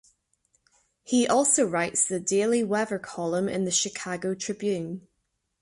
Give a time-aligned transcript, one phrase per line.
[1.03, 5.07] He also writes the daily weather column in the "Chicago Tribune".